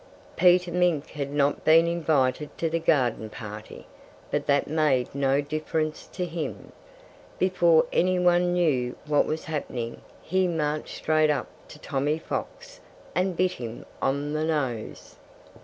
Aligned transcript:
Peter 0.35 0.71
Mink 0.71 1.11
had 1.11 1.29
not 1.31 1.63
been 1.63 1.85
invited 1.85 2.57
to 2.57 2.67
the 2.71 2.79
garden 2.79 3.29
party. 3.29 3.85
But 4.31 4.47
that 4.47 4.67
made 4.67 5.13
no 5.13 5.41
difference 5.41 6.07
to 6.13 6.25
him. 6.25 6.71
Before 7.37 7.85
anyone 7.93 8.51
knew 8.51 8.95
what 9.05 9.27
was 9.27 9.45
happening 9.45 10.01
he 10.23 10.47
marched 10.47 10.95
straight 10.97 11.29
up 11.29 11.49
to 11.67 11.77
Tommy 11.77 12.17
Fox 12.17 12.79
and 13.13 13.37
bit 13.37 13.51
him 13.51 13.85
on 14.01 14.33
the 14.33 14.43
nose. 14.43 15.17